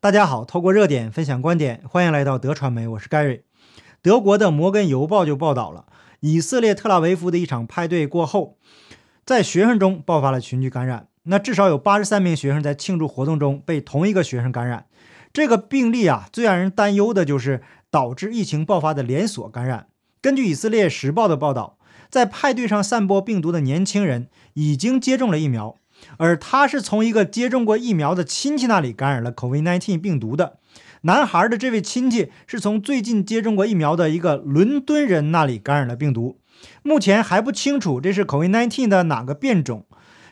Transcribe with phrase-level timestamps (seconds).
[0.00, 3.42] 大家好，透过热点分享观点，欢迎来到德传媒，我是盖瑞。
[4.00, 5.86] 德国的摩根邮报就报道了，
[6.20, 8.58] 以色列特拉维夫的一场派对过后，
[9.26, 11.08] 在学生中爆发了群聚感染。
[11.24, 14.86] 那至少有八十三名学生在庆祝活动中被同一个学生感染。
[15.32, 17.60] 这个病例啊，最让人担忧的就是
[17.90, 19.88] 导致疫情爆发的连锁感染。
[20.22, 21.76] 根据以色列时报的报道，
[22.08, 25.74] 在派对上散播病毒的年轻人已经接种了疫苗。
[26.18, 30.58] 而他是从一个接种过疫苗的亲戚那里感染了 COVID-19 病毒的。
[31.02, 36.40] 男孩的这位亲戚是从最近接种过疫苗的一个伦敦人那里感染了病毒。
[36.82, 39.86] 目前还不清楚这是 COVID-19 的哪个变种。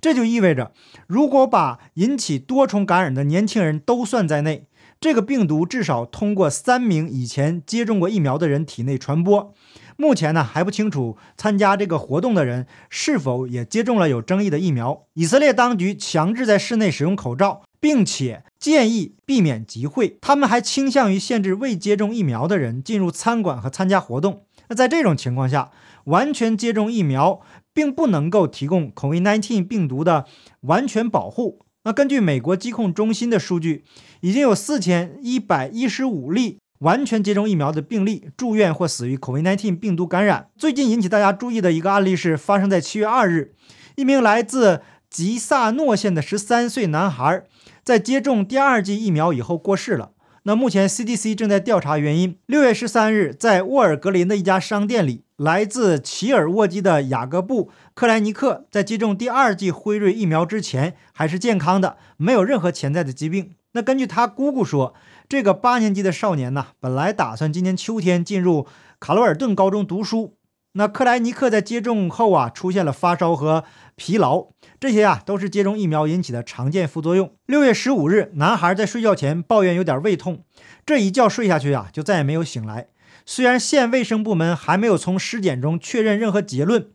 [0.00, 0.72] 这就意味着，
[1.06, 4.66] 如果把引起多重感染的年轻人都算在内，
[5.00, 9.54] 这个病毒至少通过三名以前接种过疫苗的人体内传播。
[9.96, 15.06] 目前呢还不清楚参加这个活动的人是否也接种了有争议的疫苗。
[15.14, 20.18] 以色列当局强制在室内使用口罩，并且建议避免集会。
[20.20, 24.44] 他们还倾向于限制未接种疫苗的人进入餐馆和参加活动。
[24.68, 25.70] 那在这种情况下，
[26.04, 27.40] 完全接种疫苗
[27.74, 30.26] 并不能够提供 COVID-19 病毒的
[30.62, 31.60] 完全保护。
[31.84, 33.84] 那根据美国疾控中心的数据，
[34.20, 36.58] 已经有四千一百一十五例。
[36.82, 40.48] 完全接种疫苗的病例住院或死于 COVID-19 病毒感染。
[40.56, 43.54] 最近引起大家注意的一个案例是发生在七月二日，
[43.94, 47.44] 一名来自吉萨诺县的十三岁男孩
[47.84, 50.10] 在接种第二剂疫苗以后过世了。
[50.42, 52.36] 那目前 CDC 正在调查原因。
[52.46, 63.52] 六月十三日，在沃尔格林的一家商店里，来自奇尔沃基的雅各布·克莱尼克在接种第二剂辉瑞疫苗之前还是健康的，没有任何潜在的疾病。
[63.74, 64.94] 那根据他姑姑说。
[65.32, 68.66] 这个八年级的少年呢，本来打算今年秋天进入
[69.00, 70.36] 卡罗尔顿高中读书。
[70.74, 73.64] 那克莱尼克在接种后啊，出现了发烧和
[73.96, 77.32] 疲劳，这些啊都是接种疫苗引起的常见副作用。
[77.46, 80.44] 六月十五日，男孩在睡觉前抱怨有点胃痛，
[80.84, 82.88] 这一觉睡下去啊，就再也没有醒来。
[83.24, 86.88] 虽然县卫生部门还没有从尸检中确认任何结论，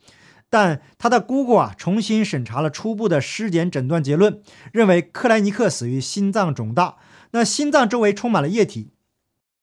[0.50, 4.42] 但他的姑姑啊重新审查了初步的尸检诊断结论，
[4.72, 6.95] 认为克莱尼克死于心脏肿大。
[7.32, 8.92] 那心脏周围充满了液体。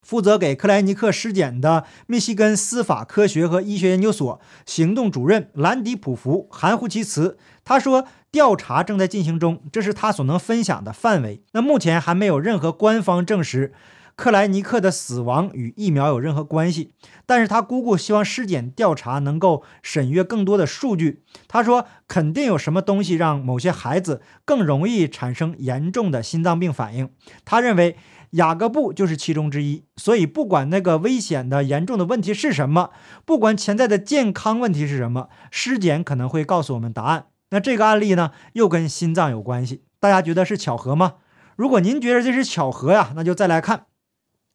[0.02, 11.42] 负责给克莱尼克尸检的密西根司法科学和医学研究所行动主任兰迪普福含糊其辞，他说：“调查正在进行中，这是他所能分享的范围。
[11.52, 13.72] 那目前还没有任何官方证实
[14.16, 16.92] 克莱尼克的死亡与疫苗有任何关系。
[17.26, 21.22] 但是他姑姑希望尸检调查能够审阅更多的数据。
[21.48, 27.10] 他说，肯定有什么东西让某些孩子更容易产生严重的心脏病反应。
[27.44, 27.96] 他认为。”
[28.34, 32.90] 雅各布就是其中之一，所以不管那个危险的严重的问题是什么，
[33.24, 37.26] 不管潜在的健康问题是什么，尸检可能会告诉我们答案。
[37.50, 41.14] 那这个案例呢，又跟心脏有关系，大家觉得是巧合吗？
[41.54, 43.86] 如果您觉得这是巧合呀，那就再来看。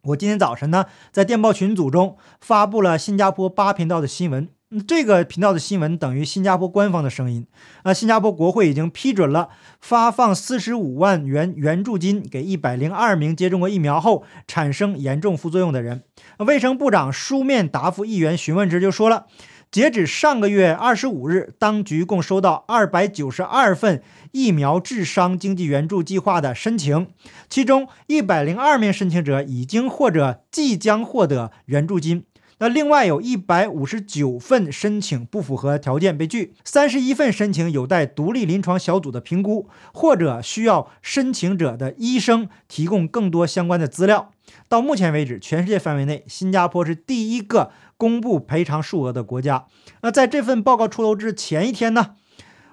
[0.03, 4.47] 我今天早晨呢，在电报群组中发布了新加坡八频道的新闻。
[4.87, 7.45] 这个频道的新闻等于新加坡官方的声音。
[7.83, 9.49] 那新加坡国会已经批准了
[9.81, 16.03] 发放四十五万元援助金给一百零二名接种过疫苗后产生严重副作用的人。
[16.37, 19.25] 卫生部长书面答复议员询问时就说了，
[19.71, 27.07] 截止上个月二十五日，当局共收到二百九十二份疫苗致伤经济援助计划的申请，
[27.47, 32.25] 其中一百零二名申请者已经或者即将获得援助金。
[32.61, 44.31] 那另外有一百五十九份申请不符合条件被拒，三十一份申请有待独立临床小组的评估，或者需要申请者的医生提供更多相关的资料。
[44.67, 49.65] 到目前为止，全世界范围内，新加坡是第一个公布赔偿数额的国家。
[50.01, 52.15] 那在这份报告出炉之前一天呢，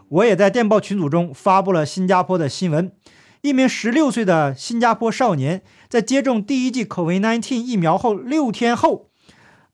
[0.09, 2.91] 我也在电报群组中发布了新加坡的新闻：
[3.43, 9.07] 一名十六岁的新加坡少年在接种第一剂 COVID-19 疫苗后六天后。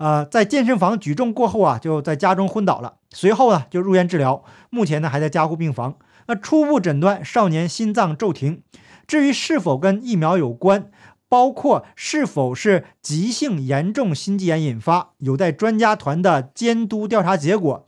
[0.03, 2.95] 呃，在健身房举重过后啊，就在家中昏倒了。
[3.11, 5.95] 随后呢，就入院治疗，目前呢还在加护病房。
[6.27, 8.63] 那初步诊断，少年心脏骤停。
[9.07, 10.91] 至于是否跟疫苗有关，
[11.29, 17.87] 包括是否是急性严重心肌炎引发，有待专家团的监督调查结果。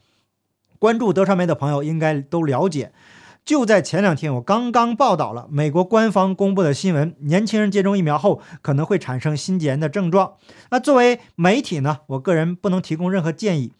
[0.78, 2.92] 关注德传媒的朋友应该都了解。
[3.44, 10.36] 就在前两天，我刚刚报道了美国官方公布的新闻：年轻人接种疫苗后可能会产生心肌炎的症状。
[10.70, 13.74] 那作为媒体呢，我个人不能提供任何建议，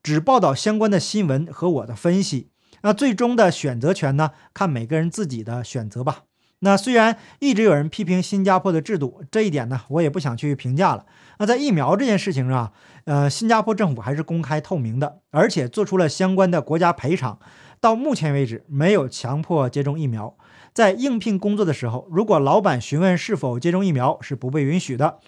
[0.00, 2.50] 只报道相关的新闻和我的分析。
[2.82, 6.20] 那最终的选择权呢，看每个人自己的选择吧。
[6.60, 11.04] 那虽然一直有人批评新加坡的制度，这一点呢，我也不想去评价了。
[11.38, 12.72] 那在疫苗这件事情上，
[13.06, 17.38] 呃，新加坡政府还是公开透明的，而且做出了相关的国家赔偿。
[17.80, 20.36] 到目前为止，没有强迫接种疫苗。
[20.72, 25.18] 在应聘工作的时候，如果老板询问是否接种疫苗，是不被允许的。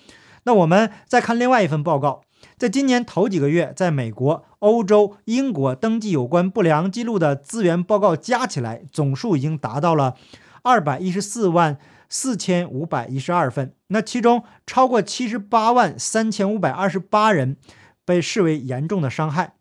[0.44, 2.22] 那我们再看另外一份报告，
[2.58, 10.16] 在今年头几个月，在美国、欧洲、英国登记有关不良记录的资源报告加起来，总数已经达到了
[10.62, 11.78] 二百一十四万
[12.08, 13.74] 四千五百一十二份。
[13.88, 17.56] 那其中超过七十八万三千五百二十八人
[18.04, 19.54] 被视为严重的伤害。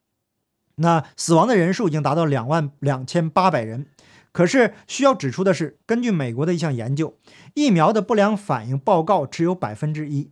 [0.82, 3.88] 那死亡的人数已经达到两万两千八百人。
[4.34, 7.18] 可是需要指出的是，根据美国的一项研究，
[7.54, 10.32] 疫苗的不良反应报告只有百分之一。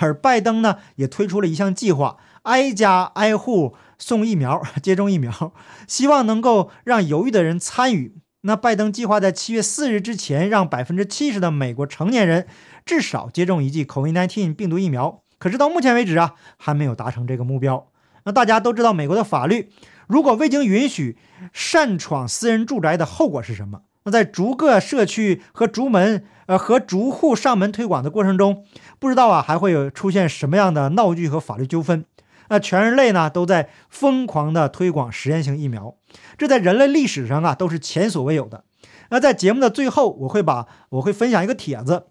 [0.00, 5.54] 而拜登呢，也推出了一项计划，挨家挨户送疫苗， 接种疫苗，
[5.86, 8.16] 希望能够让犹豫的人参与。
[8.42, 12.46] 那拜登计划在七月四日之前，让百分之七十的美国成年人
[12.84, 15.22] 至少接种一剂 COVID-19 病毒疫苗。
[15.38, 17.90] 可是到目前为止啊，还没有达成这个目标。
[18.24, 19.70] 那大家都知道，美国的法律，
[20.06, 21.18] 如果未经允许
[21.52, 23.82] 擅闯私人住宅的后果是什么？
[24.04, 26.24] 那在逐个社区和逐门。
[26.48, 28.64] 呃，和逐户上门推广的过程中，
[28.98, 32.06] 不知道啊还会有出现什么样的闹剧和法律纠纷。
[32.48, 35.96] 那全人类呢都在疯狂的推广实验性疫苗，
[36.38, 38.64] 这在人类历史上啊都是前所未有的。
[39.10, 42.06] 那在节目的最后，我会把我会分享一个帖子，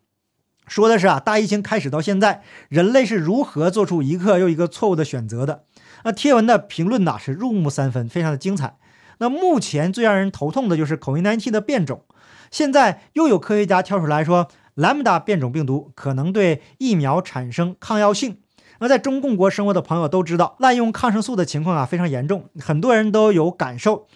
[0.67, 5.63] 说的是啊大疫情开始到现在，人类是如何做出一个又一个错误的选择的。
[6.03, 8.77] 那贴文的评论呐是入木三分，非常的精彩。
[9.19, 12.03] 那目前最让人头痛的就是 COVID-19 的变种。
[12.51, 18.37] 现在又有科学家跳出来说兰姆达变种病毒可能对疫苗产生抗药性。
[18.79, 24.07] 那在中共国生活的朋友都知道，滥用抗生素的情况啊非常严重，很多人都有感受。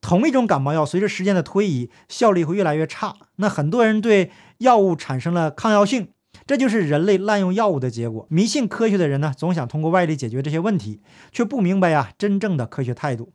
[0.00, 3.14] 同一种感冒药随着时间的推移，效力会越来越差。
[3.36, 6.08] 那很多人对药物产生了抗药性，
[6.46, 8.26] 这就是人类滥用药物的结果。
[8.28, 11.00] 迷信科学的人呢，总想通过外力解决这些问题，
[11.30, 13.32] 却不明白呀，真正的科学态度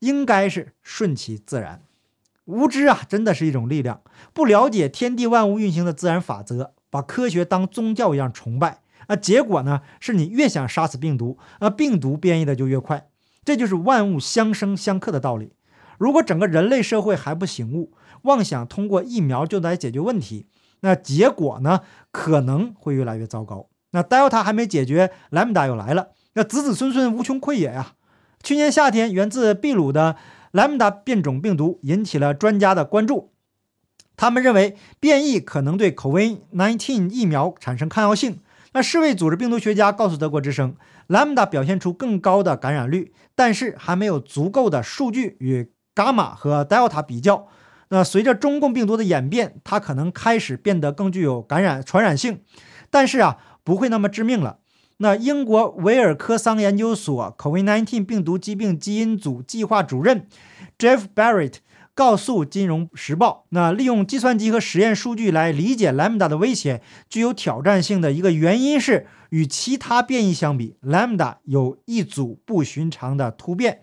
[0.00, 1.80] 应该是顺其自然。
[2.44, 4.00] 无知啊，真的是一种力量。
[4.34, 8.80] 不了解天地万物运行的自然法则，把科学当宗教一样崇拜
[9.12, 13.08] 啊，结果呢，是你越想杀死病毒啊，病毒变异的就越快。
[13.44, 15.52] 这就是万物相生相克的道理。
[15.98, 17.92] 如果整个人类社会还不醒悟，
[18.22, 20.46] 妄想通过疫苗就来解决问题，
[20.80, 21.80] 那结果呢，
[22.10, 23.68] 可能会越来越糟糕。
[23.90, 27.92] 那 Delta 还没解决，Lambda 又来了，那子子孙孙无穷匮也呀。
[28.42, 30.16] 去年夏天，源自秘鲁的。
[30.52, 33.32] 莱姆达变种病毒引起了专家的关注，
[34.18, 38.40] 他们认为变异可能对 COVID-19 疫苗产生抗药性。
[38.74, 40.74] 那世卫组织病毒学家告诉德国之声，
[41.06, 47.48] 莱姆达表现出更高的感染率，但是还没有足够的数据与伽马和 Delta 比较。
[47.90, 52.40] 那随着中共病毒的演变，它可能开始变得更具有感染传染性，
[52.88, 54.60] 但是啊，不会那么致命了。
[54.96, 60.26] 那英国维尔科桑研究所 COVID-19 病毒疾病基因组计划主任
[60.78, 61.56] Jeff Barrett
[61.94, 73.82] 告诉《金融时报》，那利用计算机和实验数据来理解 Lambda 的威胁具有挑战性的一个原因是，与其他变异相比，Lambda 有一组不寻常的突变。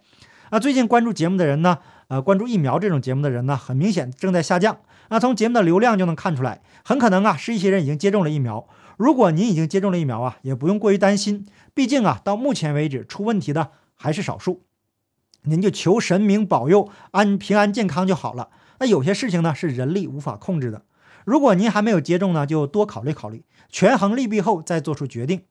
[0.52, 1.78] 那最近关注节目的人呢？
[2.08, 4.80] 呃，关注疫苗这种节目的人呢，很明显正在下降。
[5.10, 8.68] 那从节目的流量就能看出来，很可能啊是一些人已经接种了疫苗。
[8.98, 11.46] 如果您已经接种了疫苗啊，也不用过于担心，
[11.76, 14.64] 毕竟啊，到目前为止出问题的还是少数。
[15.44, 18.50] 您就求神明保佑安平安健康就好了。
[18.80, 20.84] 那有些事情呢是人力无法控制的。
[21.26, 25.42] 如果您还没有接种呢，就多考虑考虑，权衡利弊后再做出决定。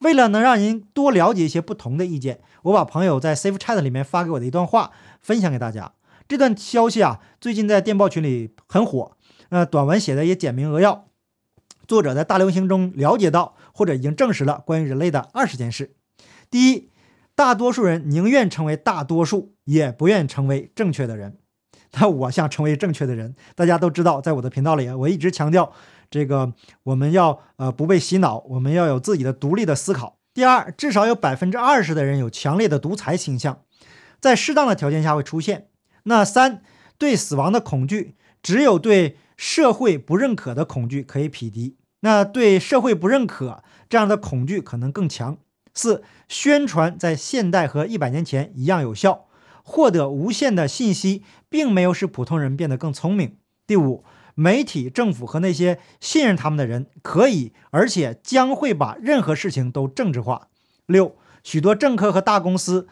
[0.00, 5.92] 为了能让您多了解一些不同的意见，我把朋友在 Safe Chat 里面发给我的一段话分享给大家。
[6.28, 9.12] 这段消息啊，最近在电报群里很火，
[9.50, 11.06] 呃，短文写的也简明扼要。
[11.86, 15.94] 作者在大流行中了解到，或者已经证实了关于人类的二十件事。
[16.50, 16.90] 第一，
[17.34, 21.38] 大多数人宁愿成为大多数，也不愿成为正确的人。
[21.92, 23.34] 那我想成为正确的人。
[23.54, 25.72] 大家都知道，在我的频道里，我一直强调
[26.10, 26.52] 这个
[26.84, 30.18] 我们要呃不被洗脑，我们要有自己的独立的思考。
[30.32, 33.62] 第二，至少有百分之二十的人有强烈的独裁倾向，
[34.20, 35.68] 在适当的条件下会出现。
[36.04, 36.62] 那三，
[36.98, 39.16] 对死亡的恐惧，只有对。
[39.36, 45.38] 社会不认可的恐惧可以匹敌，那对社会不认可这样的恐惧可能更强。
[45.74, 49.26] 四、宣传在现代和一百年前一样有效，
[49.62, 53.36] 获得无限的信息，并没有使普通人变得更聪明。
[53.66, 54.04] 第五，
[54.34, 60.48] 媒体、政府和那些信任他们的人可以，而且将会把任何事情都政治化。
[60.86, 62.86] 六，许多政客和大公司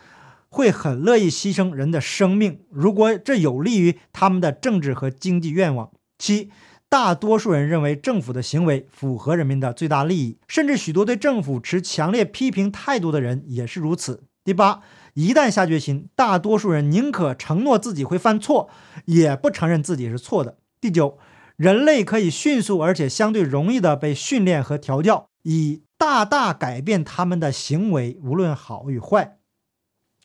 [0.48, 5.90] 会很乐意牺牲人的生命，如果这有利于他们的政治和经济愿望。
[6.18, 6.50] 七，
[6.92, 14.24] 大多数人认为政府的行为符合人民的最大利益，甚至许多对政府持强烈批评态度的人也是如此。
[14.44, 14.82] 第八，
[15.14, 18.68] 一旦下决心，大多数人宁可承诺自己会犯错，
[19.06, 20.58] 也不承认自己是错的。
[20.82, 21.16] 第九，
[21.56, 29.38] 人类可以迅速而且相对容易的被训练和调教，以大大改变他们的行为，无论好与坏。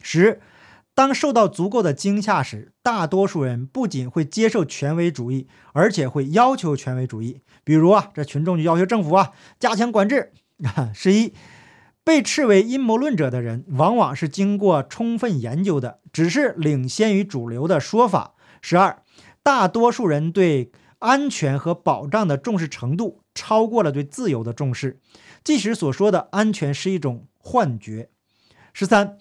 [0.02, 0.42] 十，
[0.98, 7.40] 当受到足够的惊吓时，大多数人不仅会接受权威主义，而且会要求权威主义。
[7.62, 10.32] 比如啊，这群众就要求政府啊加强管制。
[10.92, 11.32] 十一，
[12.02, 18.34] 被斥为阴谋论者的人，往往是经过充分研究的，只是领先于主流的说法。
[18.60, 19.00] 十二，
[19.44, 24.98] 大多数人对安全和保障的重视程度超过了对自由的重视，
[25.44, 28.10] 即使所说的安全是一种幻觉。
[28.72, 29.16] 十三。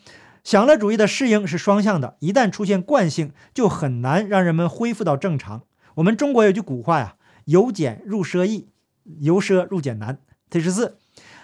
[0.47, 5.63] 享乐主义的适应是双向的，一旦出现惯性，就很难让人们恢复到正常。
[5.95, 8.69] 我们中国有句古话呀，“由俭入奢易，
[9.19, 10.19] 由奢入俭难”。
[10.49, 10.99] 第十四，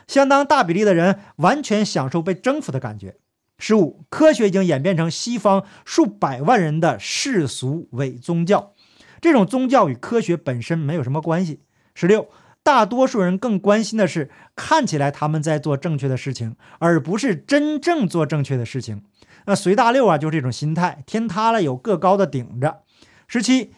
[0.07, 3.17] 相当大比例的人完全享受被征服的感觉。
[3.57, 8.71] 十五，科学已经演变成西方数百万人的世俗伪宗教，
[9.19, 11.59] 这种宗教与科学本身没有什么关系。
[11.93, 12.29] 十六。
[12.63, 19.03] 大多数人更关心的是看起来他们在做正确的事情，而不是真正做正确的事情。
[19.45, 21.03] 那随大溜啊，就是这种心态。
[21.05, 22.79] 天塌了有个高的顶着。
[23.27, 23.71] 十七，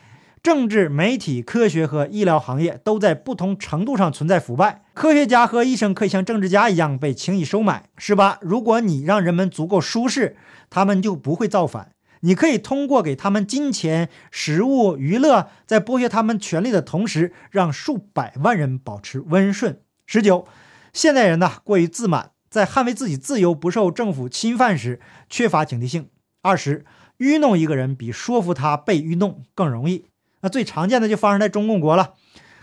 [0.43, 4.83] 政治、媒体、科学和医疗行业都在不同程度上存在腐败。
[4.93, 7.85] 科学家和医生可以像政治家一样被轻易收买。
[7.97, 10.37] 十八，如果你让人们足够舒适，
[10.69, 11.94] 他们就不会造反。
[12.25, 19.79] 你可以通过给他们金钱、食物、娱乐，在剥削他们权利的同时，让数百万人保持温顺。
[20.07, 20.47] 十九，
[20.91, 26.09] 现代人呢过于自满，在捍卫自己自由不受政府侵犯时缺乏警惕性。
[26.41, 26.83] 二十，
[27.17, 30.05] 愚弄一个人比说服他被愚弄更容易。
[30.41, 32.15] 那最常见的就发生在中共国了，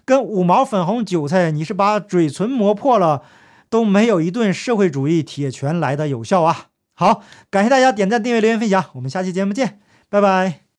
[0.04, 3.22] 跟五毛粉红韭菜，你是把嘴唇磨破了，
[3.70, 6.66] 都没有一顿社会主义铁拳来的有效啊。
[6.94, 10.61] 好，感谢大家点赞、订阅、留言、分享，我们下期节目见，拜拜。